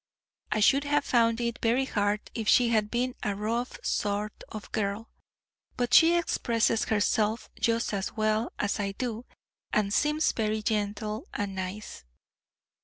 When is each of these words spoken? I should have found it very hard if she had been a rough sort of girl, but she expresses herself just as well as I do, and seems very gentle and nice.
I 0.51 0.61
should 0.61 0.83
have 0.85 1.05
found 1.05 1.39
it 1.41 1.59
very 1.61 1.85
hard 1.85 2.31
if 2.33 2.47
she 2.47 2.69
had 2.69 2.89
been 2.89 3.13
a 3.21 3.35
rough 3.35 3.77
sort 3.83 4.43
of 4.49 4.71
girl, 4.71 5.11
but 5.77 5.93
she 5.93 6.15
expresses 6.17 6.85
herself 6.85 7.51
just 7.59 7.93
as 7.93 8.13
well 8.17 8.51
as 8.57 8.79
I 8.79 8.93
do, 8.93 9.25
and 9.71 9.93
seems 9.93 10.31
very 10.31 10.63
gentle 10.63 11.27
and 11.35 11.53
nice. 11.53 12.03